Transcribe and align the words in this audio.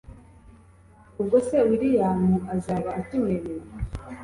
ubwo 1.21 1.37
se 1.47 1.55
william 1.69 2.21
azaba 2.55 2.89
akimwemeye 2.99 3.63